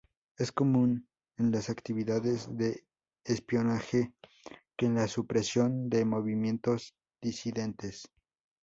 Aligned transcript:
Es 0.39 0.51
común 0.51 1.07
en 1.37 1.51
las 1.51 1.69
actividades 1.69 2.47
de 2.57 2.87
espionaje 3.23 4.11
y 4.75 4.85
en 4.87 4.95
la 4.95 5.07
supresión 5.07 5.91
de 5.91 6.05
movimientos 6.05 6.95
disidentes. 7.21 8.09